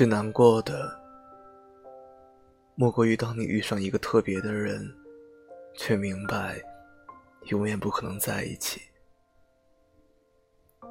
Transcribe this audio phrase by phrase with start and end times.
[0.00, 0.98] 最难过的，
[2.74, 4.90] 莫过于当你遇上一个特别的人，
[5.74, 6.58] 却明白
[7.48, 8.80] 永远不可能在一起。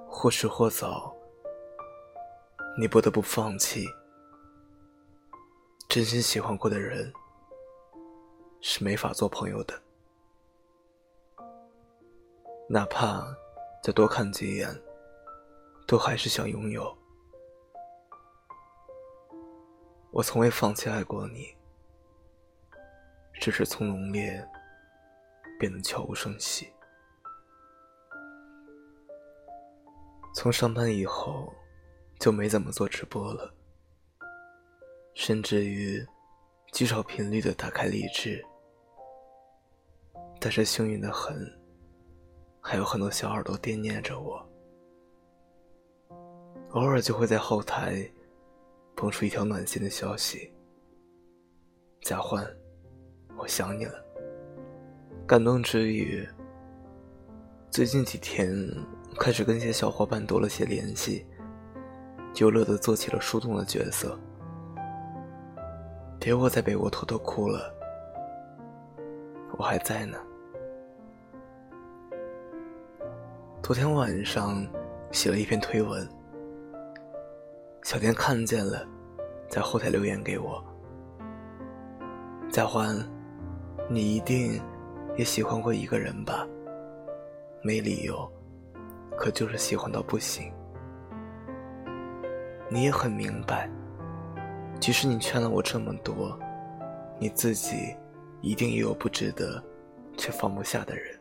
[0.08, 1.12] 或迟或早，
[2.78, 3.88] 你不得不放弃。
[5.88, 7.12] 真心喜欢过的人，
[8.62, 9.74] 是没法做朋友的。
[12.68, 13.26] 哪怕
[13.82, 14.70] 再多看几眼，
[15.88, 16.96] 都还是想拥有。
[20.20, 21.48] 我从未放弃爱过你，
[23.36, 24.46] 只是从浓烈
[25.58, 26.68] 变得悄无声息。
[30.36, 31.54] 从上班以后，
[32.20, 33.56] 就没怎么做直播了，
[35.14, 36.06] 甚至于
[36.74, 38.46] 极少频率的打开荔枝。
[40.38, 41.50] 但是幸运的很，
[42.60, 44.46] 还有很多小耳朵惦念着我，
[46.72, 48.06] 偶尔就会在后台。
[49.00, 50.52] 蹦出一条暖心的消息
[52.04, 52.46] ：“贾欢，
[53.38, 53.94] 我想你了。”
[55.26, 56.28] 感动之余，
[57.72, 58.54] 最近几天
[59.18, 61.26] 开始跟一些小伙伴多了些联系，
[62.34, 64.20] 就乐得做起了树洞的角色。
[66.20, 67.74] 别窝在被窝偷偷哭了，
[69.58, 70.18] 我还在呢。
[73.64, 74.68] 昨天晚上
[75.10, 76.06] 写了一篇推文。
[77.90, 78.88] 小天看见了，
[79.50, 80.64] 在后台留言给我
[82.54, 82.96] ：“贾欢，
[83.90, 84.62] 你一定
[85.18, 86.48] 也喜欢过一个人吧？
[87.64, 88.32] 没理由，
[89.18, 90.54] 可就是喜欢到不行。
[92.70, 93.68] 你也很明白，
[94.80, 96.38] 即使你劝了我这么多，
[97.18, 97.98] 你自己
[98.42, 99.60] 一定也有不值得
[100.16, 101.20] 却放不下的人。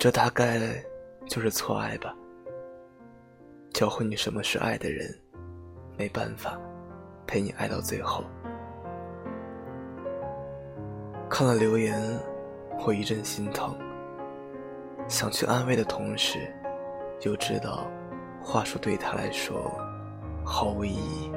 [0.00, 0.84] 这大概
[1.28, 2.12] 就是错爱吧。”
[3.76, 5.14] 教会你什么是爱的人，
[5.98, 6.58] 没办法
[7.26, 8.24] 陪你爱到最后。
[11.28, 12.00] 看了留言，
[12.86, 13.76] 我一阵心疼，
[15.08, 16.50] 想去安慰的同时，
[17.20, 17.86] 又知道
[18.42, 19.70] 话术对他来说
[20.42, 21.30] 毫无意义，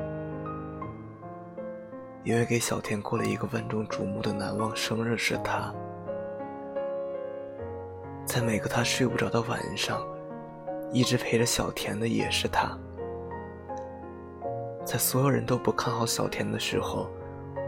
[2.24, 5.76] 因为给小田过了一个万众瞩目的难忘生日是他，
[8.24, 10.02] 在每个他睡不着的晚上。
[10.92, 12.76] 一直陪着小田的也是他，
[14.84, 17.08] 在所有人都不看好小田的时候，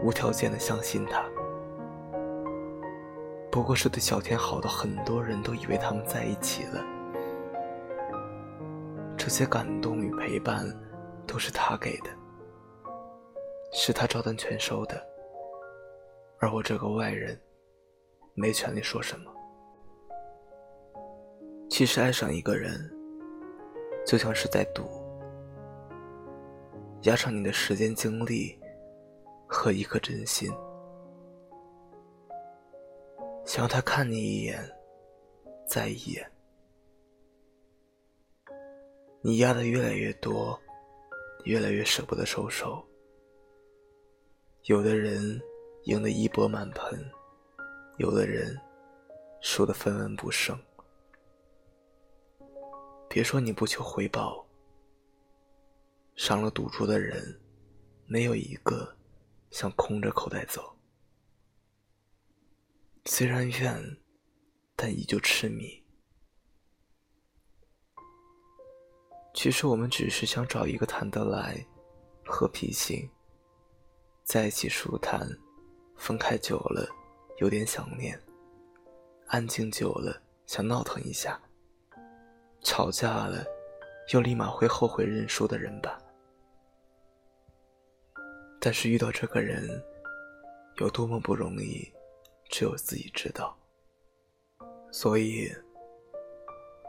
[0.02, 1.24] 无条件的相信他。
[3.50, 6.84] 不过是对小田好的很多人都以为他们在一起了。
[9.16, 10.66] 这些感动与陪伴，
[11.24, 12.10] 都是他给的，
[13.72, 15.00] 是他照单全收的，
[16.40, 17.40] 而我这个外人，
[18.34, 19.30] 没权利说什么。
[21.70, 22.90] 其实爱上一个人。
[24.04, 24.82] 就像是在赌，
[27.02, 28.58] 押上你的时间、精力
[29.46, 30.50] 和一颗真心，
[33.44, 34.58] 想让他看你一眼，
[35.66, 36.30] 再一眼。
[39.22, 40.58] 你压的越来越多，
[41.44, 42.84] 越来越舍不得收手。
[44.64, 45.40] 有的人
[45.84, 46.98] 赢得一钵满盆，
[47.98, 48.56] 有的人
[49.40, 50.58] 输得分文不剩。
[53.14, 54.42] 别说你不求回报，
[56.14, 57.38] 上了赌注的人，
[58.06, 58.96] 没有一个
[59.50, 60.74] 想空着口袋走。
[63.04, 63.98] 虽然怨，
[64.74, 65.84] 但依旧痴迷。
[69.34, 71.62] 其实我们只是想找一个谈得来、
[72.24, 73.06] 和脾性，
[74.24, 75.28] 在一起舒坦，
[75.96, 76.88] 分开久了
[77.40, 78.18] 有点想念，
[79.26, 81.38] 安静久了想闹腾一下。
[82.62, 83.44] 吵架了，
[84.12, 85.98] 又立马会后悔认输的人吧。
[88.60, 89.82] 但是遇到这个人
[90.76, 91.92] 有多么不容易，
[92.48, 93.56] 只有自己知道。
[94.92, 95.50] 所以，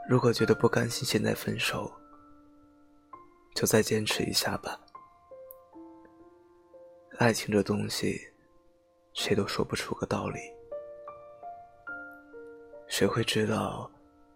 [0.08, 1.92] 如果觉得不甘心现在分手，
[3.56, 4.80] 就再坚持一下吧。
[7.18, 8.20] 爱情这东西，
[9.14, 10.40] 谁都说不出个道理。
[12.88, 13.90] 谁会知道？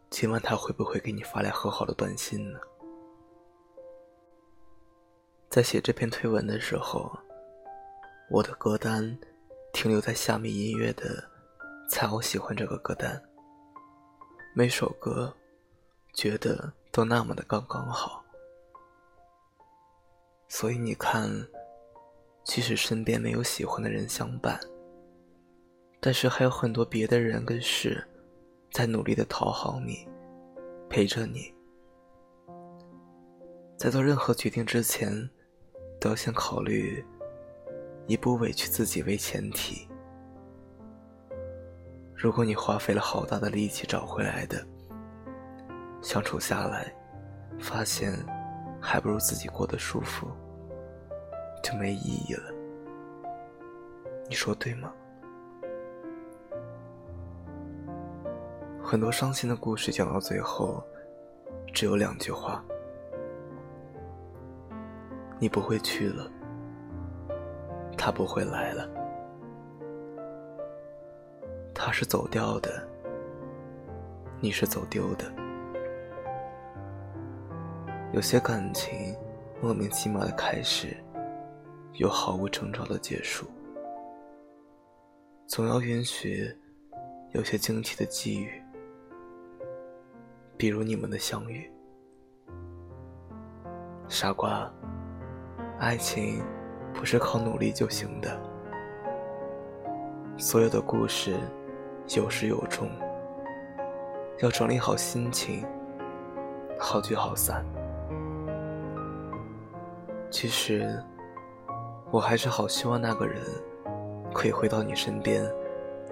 [0.09, 2.59] 今晚他会不会给你发来和好的短信呢？
[5.49, 7.11] 在写这篇推文的时候，
[8.29, 9.17] 我的歌单
[9.73, 11.23] 停留在虾米音乐的
[11.89, 13.21] “才我喜欢这个歌单”，
[14.55, 15.33] 每首歌
[16.13, 18.23] 觉得都那么的刚刚好。
[20.47, 21.29] 所以你看，
[22.43, 24.59] 即使身边没有喜欢的人相伴，
[25.99, 28.07] 但是还有很多别的人跟事，
[28.71, 30.07] 在努力的讨好你，
[30.89, 31.53] 陪着你。
[33.77, 35.11] 在做任何决定之前，
[35.99, 37.03] 都要先考虑
[38.07, 39.87] 以不委屈自己为前提。
[42.15, 44.65] 如果你花费了好大的力气找回来的，
[46.01, 46.93] 相处下来，
[47.59, 48.13] 发现。
[48.79, 50.27] 还不如自己过得舒服，
[51.63, 52.53] 就没意义了。
[54.29, 54.93] 你说对吗？
[58.89, 60.81] 很多伤心的故事讲到最后，
[61.73, 62.63] 只有两句话：
[65.39, 66.31] 你不会去了，
[67.97, 68.89] 他不会来了，
[71.75, 72.87] 他是走掉的，
[74.39, 75.25] 你是走丢的。
[78.13, 79.13] 有些感情
[79.61, 80.95] 莫名其妙的开始，
[81.95, 83.45] 又毫无征兆的结束。
[85.45, 86.49] 总要允许
[87.33, 88.49] 有些惊奇的际遇，
[90.57, 91.71] 比如你们的相遇。
[94.07, 94.67] 傻瓜，
[95.79, 96.43] 爱情
[96.93, 98.39] 不是靠努力就行的。
[100.35, 101.35] 所有的故事
[102.15, 102.89] 有始有终，
[104.39, 105.63] 要整理好心情，
[106.79, 107.63] 好聚好散。
[110.31, 111.03] 其实，
[112.11, 113.41] 我还是好希望那个人
[114.33, 115.43] 可以回到你身边，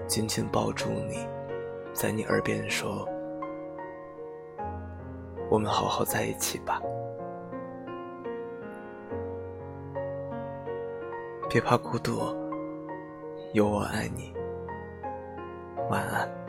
[0.06, 1.28] 紧紧抱住你，
[1.94, 3.08] 在你耳边说
[5.50, 6.82] ：“我们好好在一起吧。”
[11.50, 12.20] 别怕孤独，
[13.54, 14.34] 有我爱你。
[15.90, 16.45] 晚安。